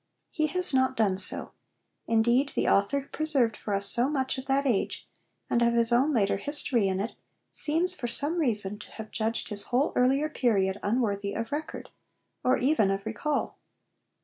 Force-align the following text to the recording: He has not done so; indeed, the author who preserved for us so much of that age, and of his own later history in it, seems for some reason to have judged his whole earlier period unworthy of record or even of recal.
He 0.31 0.47
has 0.47 0.73
not 0.73 0.97
done 0.97 1.19
so; 1.19 1.51
indeed, 2.07 2.53
the 2.55 2.67
author 2.67 3.01
who 3.01 3.07
preserved 3.09 3.55
for 3.55 3.75
us 3.75 3.85
so 3.85 4.09
much 4.09 4.39
of 4.39 4.47
that 4.47 4.65
age, 4.65 5.07
and 5.47 5.61
of 5.61 5.75
his 5.75 5.91
own 5.91 6.11
later 6.11 6.37
history 6.37 6.87
in 6.87 6.99
it, 6.99 7.11
seems 7.51 7.93
for 7.93 8.07
some 8.07 8.39
reason 8.39 8.79
to 8.79 8.89
have 8.93 9.11
judged 9.11 9.49
his 9.49 9.65
whole 9.65 9.93
earlier 9.95 10.27
period 10.27 10.79
unworthy 10.81 11.33
of 11.35 11.51
record 11.51 11.91
or 12.43 12.57
even 12.57 12.89
of 12.89 13.05
recal. 13.05 13.57